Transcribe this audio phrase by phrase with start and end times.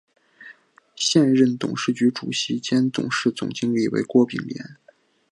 [0.95, 4.75] 现任董事局主席兼董事总经理为郭炳联。